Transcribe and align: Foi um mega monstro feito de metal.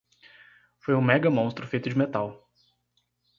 Foi 0.81 0.95
um 0.95 1.01
mega 1.11 1.29
monstro 1.29 1.67
feito 1.71 1.87
de 1.87 1.95
metal. 2.03 2.27